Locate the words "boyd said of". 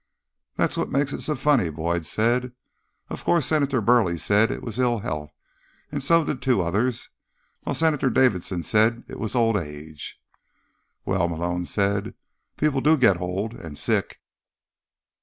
1.69-3.23